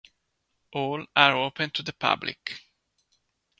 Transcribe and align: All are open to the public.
All 0.71 1.05
are 1.15 1.35
open 1.37 1.69
to 1.69 1.83
the 1.83 1.93
public. 1.93 2.59